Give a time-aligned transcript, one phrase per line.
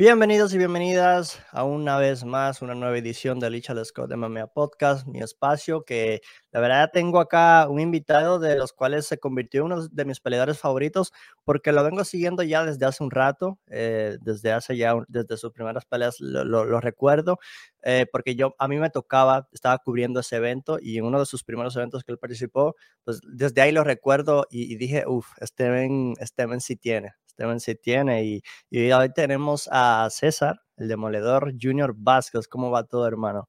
[0.00, 5.06] Bienvenidos y bienvenidas a una vez más una nueva edición de Licha Scott MMA Podcast,
[5.06, 9.72] mi espacio que la verdad tengo acá un invitado de los cuales se convirtió en
[9.72, 11.12] uno de mis peleadores favoritos
[11.44, 15.52] porque lo vengo siguiendo ya desde hace un rato, eh, desde hace ya, desde sus
[15.52, 17.38] primeras peleas lo, recuerdo,
[17.82, 21.26] eh, porque yo a mí me tocaba, estaba cubriendo ese evento y en uno de
[21.26, 22.74] sus primeros eventos que él participó,
[23.04, 27.74] pues desde ahí lo recuerdo y, y dije, uff, Steven, Steven sí tiene, Steven sí
[27.74, 28.24] tiene.
[28.24, 32.46] Y, y, hoy tenemos a César, el demoledor Junior Vázquez.
[32.46, 33.48] ¿Cómo va todo, hermano?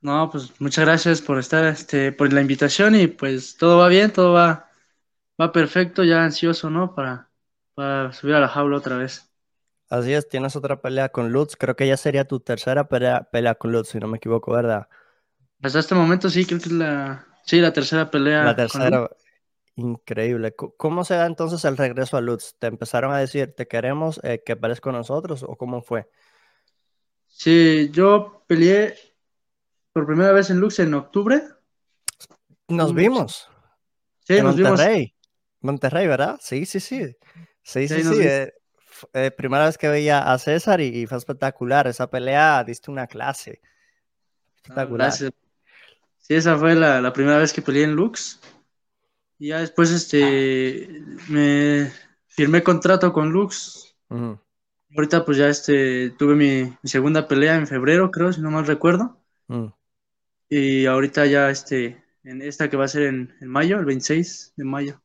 [0.00, 4.12] No, pues muchas gracias por estar, este, por la invitación y pues todo va bien,
[4.12, 4.68] todo va,
[5.40, 6.92] va perfecto, ya ansioso, ¿no?
[6.92, 7.30] Para,
[7.74, 9.32] para subir a la jaula otra vez.
[9.88, 13.54] Así es, tienes otra pelea con Lutz, creo que ya sería tu tercera pelea, pelea
[13.54, 14.88] con Lutz, si no me equivoco, ¿verdad?
[15.62, 18.42] Hasta este momento sí, creo que es la, sí, la tercera pelea.
[18.42, 19.08] La tercera,
[19.76, 20.54] Increíble.
[20.54, 22.56] ¿Cómo se da entonces el regreso a Lutz?
[22.58, 26.08] ¿Te empezaron a decir, te queremos eh, que pelees con nosotros o cómo fue?
[27.26, 28.94] Sí, yo peleé
[29.92, 31.42] por primera vez en Lutz en octubre.
[32.68, 33.48] Nos vimos.
[34.26, 35.14] Sí, en Monterrey.
[35.60, 36.38] Monterrey, ¿verdad?
[36.42, 37.16] Sí, sí, sí.
[37.62, 38.20] Sí, sí, sí.
[38.20, 38.52] Eh,
[39.14, 41.86] eh, primera vez que veía a César y, fue espectacular.
[41.86, 43.62] Esa pelea diste una clase.
[44.56, 45.12] Espectacular.
[45.12, 45.30] sí,
[46.28, 48.38] esa fue la, la primera vez que peleé en Lux.
[49.42, 51.90] Y ya después este me
[52.28, 53.96] firmé contrato con Lux.
[54.94, 59.18] Ahorita pues ya este tuve mi, segunda pelea en febrero, creo, si no mal recuerdo.
[60.48, 64.52] Y ahorita ya este en esta que va a ser en, en mayo, el 26
[64.54, 65.01] de mayo.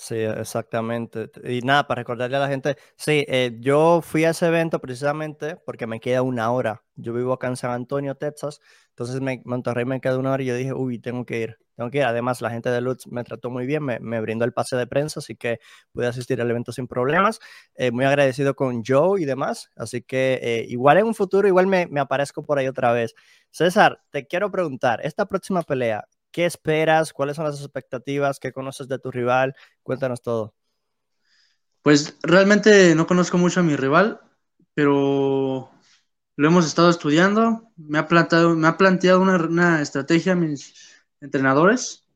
[0.00, 1.28] Sí, exactamente.
[1.42, 5.56] Y nada, para recordarle a la gente, sí, eh, yo fui a ese evento precisamente
[5.56, 6.84] porque me queda una hora.
[6.94, 8.60] Yo vivo acá en San Antonio, Texas,
[8.90, 11.90] entonces me, Monterrey me queda una hora y yo dije, uy, tengo que ir tengo
[11.90, 12.04] que ir.
[12.04, 15.20] Además, la gente de Lutz me trató muy bien, me, brindó el pase de prensa,
[15.20, 15.60] así que
[15.92, 17.38] pude asistir al evento sin problemas.
[17.76, 21.68] Eh, muy agradecido con Joe y demás, así que eh, igual en un futuro, igual
[21.68, 23.14] me aparezco por ahí otra vez.
[23.50, 26.04] César, te quiero preguntar, esta próxima pelea,
[26.38, 27.12] ¿qué esperas?
[27.12, 28.38] ¿Cuáles son las expectativas?
[28.38, 29.56] ¿Qué conoces de tu rival?
[29.82, 30.54] Cuéntanos todo.
[31.82, 34.20] Pues realmente no conozco mucho a mi rival,
[34.72, 35.68] pero
[36.36, 37.72] lo hemos estado estudiando.
[37.76, 42.06] Me ha, plantado, me ha planteado una, una estrategia mis, entrenadores.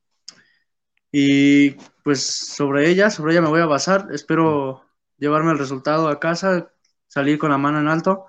[1.11, 1.73] Y
[2.05, 4.07] pues sobre ella, sobre ella me voy a basar.
[4.13, 4.87] Espero
[5.19, 6.71] llevarme el resultado a casa,
[7.09, 8.27] salir con la mano en alto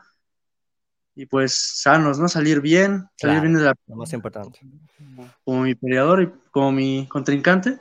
[1.16, 2.28] y pues sanos, ¿no?
[2.28, 3.76] Salir bien, salir bien de la...
[3.88, 4.60] Lo más importante.
[5.44, 7.80] Como mi peleador y como mi contrincante.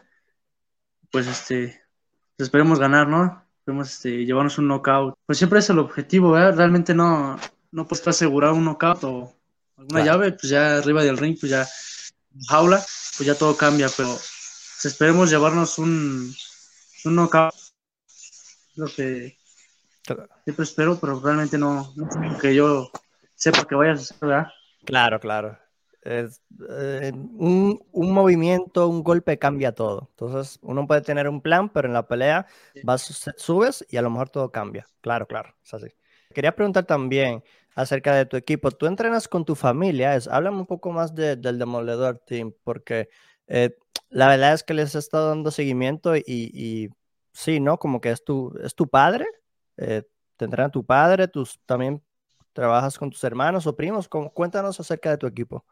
[1.11, 1.83] Pues este,
[2.39, 3.45] esperemos ganar, ¿no?
[3.59, 5.15] Esperemos este, llevarnos un knockout.
[5.27, 6.53] Pues siempre es el objetivo, ¿eh?
[6.53, 7.39] Realmente no,
[7.71, 9.35] no puedes asegurar un knockout o
[9.77, 11.67] alguna llave, pues ya arriba del ring, pues ya
[12.49, 12.85] jaula,
[13.17, 16.35] pues ya todo cambia, pero pues, esperemos llevarnos un,
[17.05, 17.55] un knockout.
[18.75, 19.39] Lo que
[20.45, 22.91] siempre espero, pero realmente no, no que yo
[23.43, 24.47] sepa que vayas a hacer, ¿verdad?
[24.85, 25.59] Claro, claro.
[26.03, 30.09] Es, eh, un, un, movimiento, un golpe cambia todo.
[30.11, 32.47] Entonces, uno puede tener un plan, pero en la pelea
[32.85, 34.87] vas, subes y a lo mejor todo cambia.
[35.01, 35.89] Claro, claro, es así.
[36.33, 37.43] Quería preguntar también,
[37.75, 38.71] acerca de tu equipo.
[38.71, 43.09] Tú entrenas con tu familia, es, háblame un poco más del Demoledor Team, porque
[43.49, 43.77] eh,
[44.09, 46.91] la verdad es que les he estado dando seguimiento y, y,
[47.33, 47.79] sí, ¿no?
[47.79, 49.27] Como que es tu, es tu padre,
[49.79, 50.03] eh,
[50.37, 52.03] te entrena tu padre, tus, también
[52.53, 54.09] trabajas con tus hermanos o primos.
[54.09, 55.65] Cuéntanos acerca de tu equipo.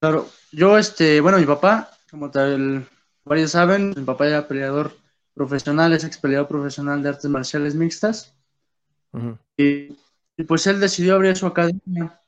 [0.00, 2.86] Claro, yo, este, bueno, mi papá, como tal,
[3.24, 4.92] varios saben, mi papá era peleador
[5.34, 8.34] profesional, es ex peleador profesional de artes marciales mixtas.
[9.56, 9.96] Y
[10.38, 12.22] y pues él decidió abrir su academia.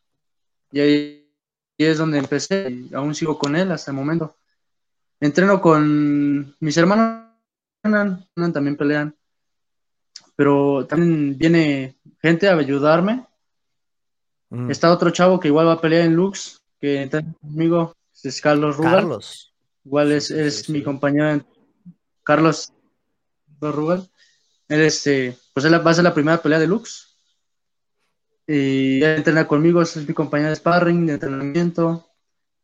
[0.73, 1.33] Y ahí
[1.79, 2.69] es donde empecé.
[2.69, 4.37] Y aún sigo con él hasta el momento.
[5.21, 7.29] Entreno con mis hermanos,
[8.53, 9.15] también pelean.
[10.35, 13.25] Pero también viene gente a ayudarme.
[14.51, 14.71] Mm.
[14.71, 18.77] Está otro chavo que igual va a pelear en Lux, que está conmigo, es Carlos
[18.77, 18.95] Rugal.
[18.95, 19.55] Carlos.
[19.85, 21.45] Igual es, es mi compañero,
[22.23, 22.73] Carlos
[23.61, 24.09] Rugal.
[24.69, 27.11] Él este, pues él va a ser la primera pelea de Lux
[28.47, 32.09] y entrena conmigo, es mi compañero de sparring, de entrenamiento.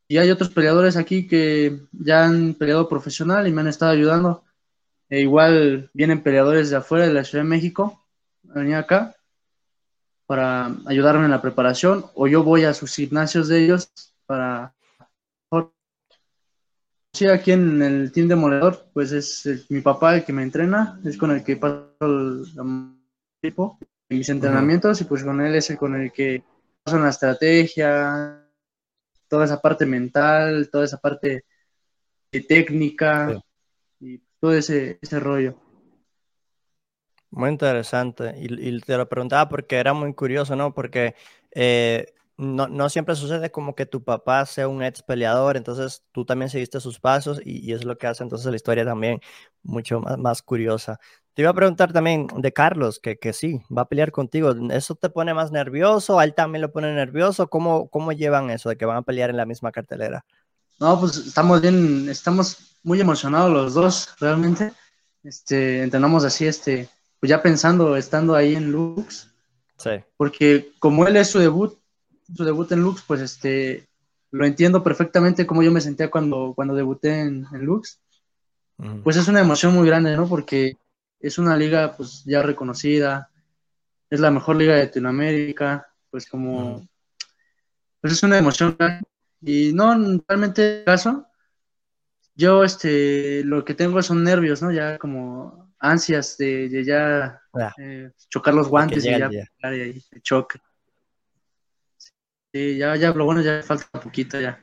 [0.08, 4.44] Y hay otros peleadores aquí que ya han peleado profesional y me han estado ayudando.
[5.08, 8.04] E igual vienen peleadores de afuera de la Ciudad de México
[8.50, 9.14] a venir acá
[10.26, 13.90] para ayudarme en la preparación o yo voy a sus gimnasios de ellos
[14.26, 14.74] para
[17.12, 21.16] sí aquí en el team demoledor pues es mi papá el que me entrena es
[21.16, 22.44] con el que paso el
[23.40, 23.78] tiempo
[24.08, 26.44] mis entrenamientos y pues con él es el con el que
[26.82, 28.46] paso una estrategia,
[29.28, 31.44] toda esa parte mental, toda esa parte
[32.30, 33.42] de técnica
[33.98, 35.58] y todo ese, ese rollo.
[37.36, 38.34] Muy interesante.
[38.38, 40.72] Y, te lo preguntaba porque era muy curioso, ¿no?
[40.72, 41.14] Porque
[41.50, 46.48] eh, no, siempre sucede como que tu papá sea un ex peleador, entonces tú también
[46.48, 49.20] seguiste sus pasos y, es lo que hace entonces la historia también
[49.62, 50.98] mucho más, más curiosa.
[51.34, 54.54] Te iba a preguntar también de Carlos, que, que sí, va a pelear contigo.
[54.70, 56.18] ¿Eso te pone más nervioso?
[56.18, 57.50] ¿A él también lo pone nervioso?
[57.50, 60.24] ¿Cómo, ¿Cómo llevan eso de que van a pelear en la misma cartelera?
[60.80, 64.72] No, pues estamos bien, estamos muy emocionados los dos, realmente.
[65.22, 66.88] Este, entrenamos así, este,
[67.20, 69.32] pues ya pensando, estando ahí en Lux.
[69.76, 69.90] Sí.
[70.16, 71.78] Porque como él es su debut,
[72.34, 73.88] su debut en Lux, pues este,
[74.30, 78.00] lo entiendo perfectamente como yo me sentía cuando, cuando debuté en, Lux.
[79.02, 80.28] Pues es una emoción muy grande, ¿no?
[80.28, 80.76] Porque
[81.18, 83.30] es una liga pues ya reconocida,
[84.10, 86.86] es la mejor liga de Latinoamérica, pues como,
[88.02, 89.04] pues es una emoción grande.
[89.40, 91.26] Y no, realmente caso,
[92.34, 94.70] yo este, lo que tengo son nervios, ¿no?
[94.70, 97.40] Ya como ansias de, ya
[97.78, 99.30] eh, chocar los guantes y ya,
[100.22, 100.58] choque.
[102.52, 104.62] Sí, ya, ya, lo bueno ya falta poquito ya.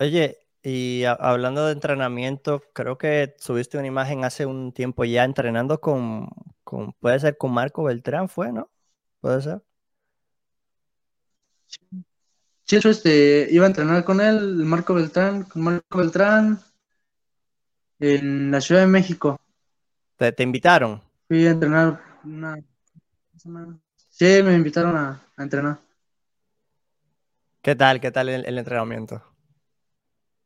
[0.00, 5.80] Oye, y hablando de entrenamiento, creo que subiste una imagen hace un tiempo ya entrenando
[5.80, 6.28] con,
[6.62, 8.70] con puede ser con Marco Beltrán, fue, ¿no?
[9.20, 9.62] Puede ser.
[12.64, 16.60] Sí, eso este, iba a entrenar con él, Marco Beltrán, con Marco Beltrán,
[17.98, 19.40] en la Ciudad de México.
[20.18, 21.00] ¿Te, invitaron?
[21.28, 22.58] Fui a entrenar una
[23.36, 23.78] semana.
[24.08, 25.78] Sí, me invitaron a, entrenar.
[27.62, 28.00] ¿Qué tal?
[28.00, 29.22] ¿Qué tal el, entrenamiento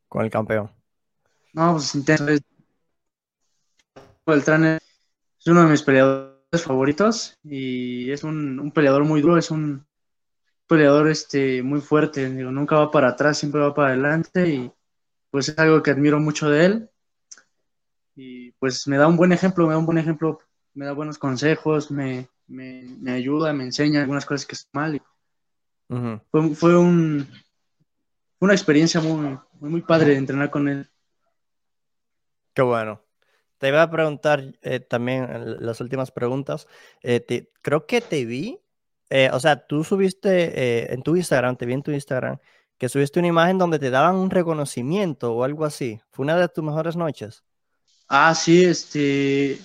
[0.09, 0.71] con el campeón?
[1.55, 2.27] No, pues intenso.
[4.27, 9.51] Beltrán es uno de mis peleadores favoritos y es un, un peleador muy duro, es
[9.51, 9.87] un
[10.67, 14.73] peleador este, muy fuerte, digo, nunca va para atrás, siempre va para adelante y
[15.31, 16.92] pues es algo que admiro mucho de él.
[18.63, 20.39] Pues me da un buen ejemplo, me da un buen ejemplo,
[20.75, 22.29] me da buenos consejos, me,
[23.09, 25.03] ayuda, me enseña algunas cosas que están mal.
[26.55, 27.27] Fue, un,
[28.39, 30.89] una experiencia muy, muy, padre de entrenar con él.
[32.55, 33.03] Qué bueno.
[33.59, 36.69] Te iba a preguntar eh, también las últimas preguntas.
[37.03, 38.61] Eh, creo que te vi
[39.11, 42.39] eh, o sea, tú subiste en tu Instagram, te vi en tu Instagram,
[42.79, 46.01] que subiste una imagen donde te daban un reconocimiento o algo así.
[46.13, 47.43] ¿Fue una de tus mejores noches?
[48.15, 49.59] Ah, sí, este.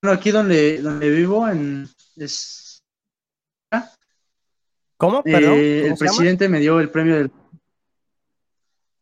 [0.00, 1.86] Bueno, aquí donde, donde vivo, en.
[4.96, 5.22] ¿Cómo?
[5.22, 5.58] Perdón.
[5.58, 7.30] Eh, el presidente me dio el premio del.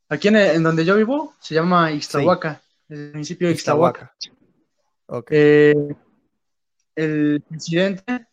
[0.08, 4.12] Aquí en, donde yo vivo se llama Ixtahuaca, el municipio de Ixtahuaca.
[5.06, 5.72] Okay.
[6.96, 8.26] el presidente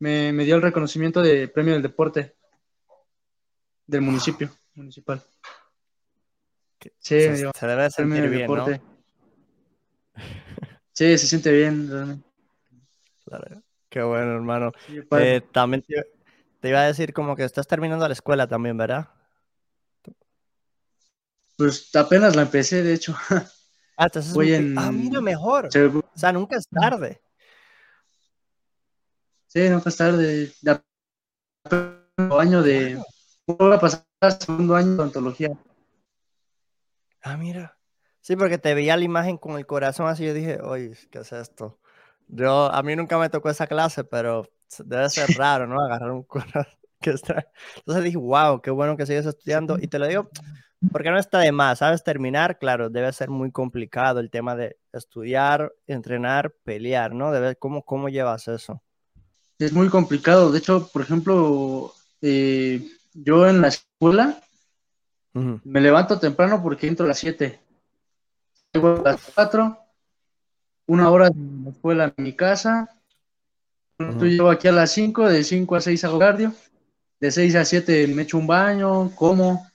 [0.00, 2.36] me, dio el reconocimiento de premio del deporte
[3.86, 5.22] del municipio municipal.
[6.98, 8.91] Sí, se, debe sentir bien, ¿no?
[10.92, 12.32] Sí, se siente bien, realmente.
[13.88, 14.72] Qué bueno, hermano.
[15.12, 19.08] Eh, también te, iba a decir como que estás terminando la escuela también, ¿verdad?
[21.56, 23.14] Pues apenas la empecé, de hecho.
[23.94, 24.74] Ah, Voy en...
[24.78, 25.66] ah mira, mejor.
[25.66, 27.20] O sea, nunca es tarde.
[29.46, 30.50] Sí, no fue tarde.
[30.62, 30.82] Ya,
[32.18, 33.00] año de.
[33.46, 34.02] Voy a pasar
[34.40, 35.50] segundo año de ontología.
[37.22, 37.76] Ah, mira.
[38.22, 40.24] Sí, porque te veía la imagen con el corazón así.
[40.24, 41.78] Yo dije, oye, ¿qué es esto?
[42.28, 44.48] Yo, a mí nunca me tocó esa clase, pero
[44.84, 45.78] debe ser raro, ¿no?
[45.84, 46.66] Agarrar un corazón
[47.00, 47.46] que está.
[47.76, 49.76] Entonces dije, wow, qué bueno que sigues estudiando.
[49.78, 50.30] Y te lo digo
[50.90, 52.02] porque no está de más, ¿sabes?
[52.02, 57.30] Terminar, claro, debe ser muy complicado el tema de estudiar, entrenar, pelear, ¿no?
[57.30, 58.82] Debe, ¿cómo, ¿Cómo llevas eso?
[59.58, 60.50] es muy complicado.
[60.50, 64.42] De hecho, por ejemplo, eh, yo en la escuela
[65.34, 67.60] me levanto temprano porque entro a las 7.
[68.72, 69.78] Llego a las 4,
[70.86, 72.88] una hora de la escuela en mi casa.
[73.98, 76.54] Yo llego aquí a las 5, de 5 a 6 hago cardio.
[77.20, 79.66] De 6 a 7 me echo un baño, como.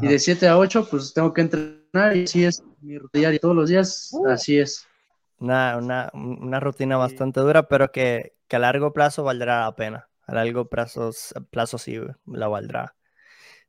[0.00, 2.16] Y de 7 a 8, pues tengo que entrenar.
[2.16, 4.08] Y así es mi rutina y todos los días.
[4.12, 4.28] Uh.
[4.28, 4.86] Así es.
[5.38, 10.08] Una, una, una rutina bastante dura, pero que, que a largo plazo valdrá la pena.
[10.26, 11.10] A largo plazo,
[11.50, 12.96] plazo sí la valdrá.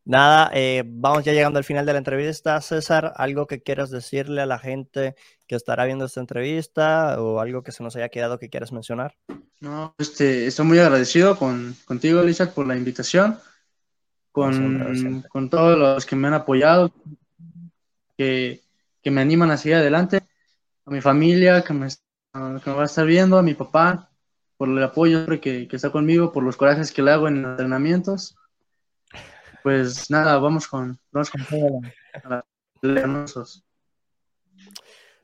[0.08, 2.62] Nada, eh, vamos ya llegando al final de la entrevista.
[2.62, 5.16] César, ¿algo que quieras decirle a la gente
[5.48, 9.18] que estará viendo esta entrevista o algo que se nos haya quedado que quieras mencionar?
[9.60, 13.38] No, este, estoy muy agradecido con, contigo, Lisa, por la invitación,
[14.32, 16.94] con, con, todos los que me han apoyado,
[18.18, 18.62] que,
[19.04, 20.22] que, me animan a seguir adelante,
[20.86, 24.10] a mi familia que me, que me va a estar viendo, a mi papá,
[24.56, 28.38] por el apoyo que, que está conmigo, por los corajes que le hago en entrenamientos.
[29.68, 31.92] Pues nada, vamos con, vamos con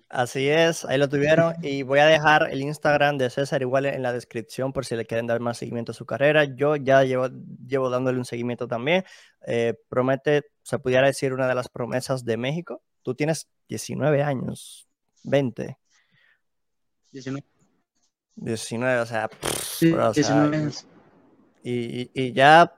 [0.10, 1.54] Así es, ahí lo tuvieron.
[1.62, 5.06] Y voy a dejar el Instagram de César igual en la descripción por si le
[5.06, 6.44] quieren dar más seguimiento a su carrera.
[6.44, 7.30] Yo ya llevo,
[7.66, 9.06] llevo dándole un seguimiento también.
[9.48, 12.84] Eh, promete, se pudiera decir, una de las promesas de México.
[13.02, 14.90] Tú tienes 19 años,
[15.24, 15.78] 20.
[17.14, 17.48] 19.
[18.36, 19.30] 19, o sea,
[19.62, 20.86] sí, 19 años.
[21.64, 22.76] Y, y, ya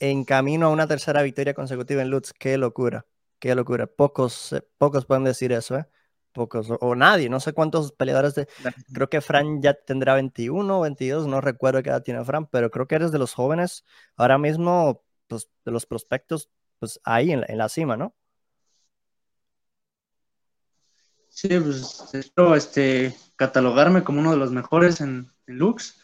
[0.00, 3.06] en camino a una tercera victoria consecutiva en Lutz, qué locura,
[3.38, 3.86] qué locura.
[3.86, 5.86] Pocos, pocos pueden decir eso, ¿eh?
[6.32, 8.46] pocos, o nadie, no sé cuántos peleadores de...
[8.92, 12.70] Creo que Fran ya tendrá 21 o 22, no recuerdo qué edad tiene Fran, pero
[12.70, 13.84] creo que eres de los jóvenes,
[14.16, 18.14] ahora mismo, pues, de los prospectos, pues ahí en la, en la cima, ¿no?
[21.28, 26.00] Sí, pues espero este, catalogarme como uno de los mejores en, Lux,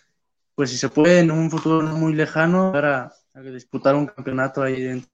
[0.54, 2.70] pues si se puede en un futuro no muy lejano
[3.32, 5.10] para disputar un campeonato ahí dentro.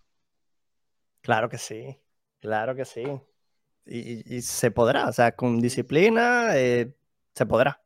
[1.20, 1.98] Claro que sí,
[2.40, 3.04] claro que sí
[3.88, 6.94] y, se podrá, o sea, con disciplina eh,
[7.34, 7.82] se podrá.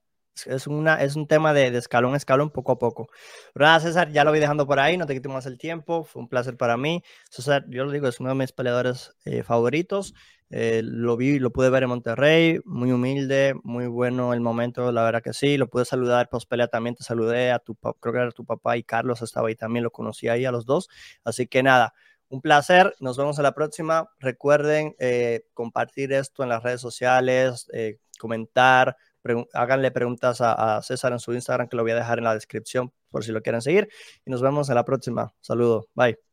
[0.47, 3.09] Es, una, es un tema de, escalón a escalón, poco a poco.
[3.55, 6.23] Pero César, ya lo voy dejando por ahí, no te quito más el tiempo, fue
[6.23, 7.03] un placer para mí.
[7.31, 10.15] César, yo lo digo, es uno de mis peleadores eh, favoritos.
[10.51, 15.03] Eh, lo vi, lo pude ver en Monterrey, muy humilde, muy bueno el momento, la
[15.05, 15.57] verdad que sí.
[15.57, 18.77] Lo pude saludar post pelea también, te saludé a tu, creo que era tu papá
[18.77, 20.89] y Carlos estaba ahí también, lo conocí ahí a los dos.
[21.25, 21.95] Así que nada,
[22.33, 24.11] un placer, nos vemos en la próxima.
[24.19, 27.99] Recuerden eh, compartir esto en las redes sociales, eh,
[29.23, 32.25] comentar, háganle preguntas a, a, César en su Instagram que lo voy a dejar en
[32.25, 33.89] la descripción por si lo quieren seguir.
[34.25, 35.35] Y nos vemos en la próxima.
[35.41, 36.32] Saludo, bye.